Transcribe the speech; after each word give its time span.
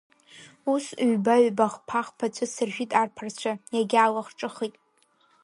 Ус 0.73 0.85
ҩба-ҩба, 1.11 1.65
хԥа-хԥа 1.73 2.27
ҵәыца 2.33 2.63
ржәит 2.67 2.91
арԥарцәа, 3.01 3.53
иагьаалахҿыххеит. 3.75 4.75